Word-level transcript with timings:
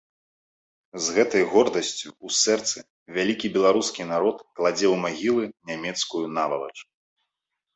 З 1.07 1.17
гэтай 1.17 1.43
гордасцю 1.51 2.07
ў 2.11 2.27
сэрцы 2.43 2.79
вялікі 3.17 3.47
беларускі 3.59 4.09
народ 4.13 4.37
кладзе 4.61 4.87
ў 4.93 4.95
магілы 5.05 5.43
нямецкую 5.73 6.25
навалач. 6.41 6.75